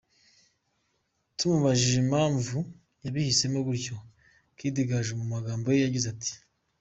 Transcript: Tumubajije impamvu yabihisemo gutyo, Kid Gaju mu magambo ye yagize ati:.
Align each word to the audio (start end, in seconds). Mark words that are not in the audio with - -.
Tumubajije 1.37 1.95
impamvu 2.05 2.57
yabihisemo 3.05 3.59
gutyo, 3.67 3.95
Kid 4.57 4.75
Gaju 4.89 5.13
mu 5.21 5.25
magambo 5.33 5.65
ye 5.71 5.83
yagize 5.85 6.07
ati:. 6.15 6.31